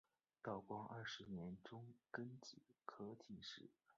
[0.41, 2.57] 道光二十年中庚子
[2.87, 3.69] 科进士。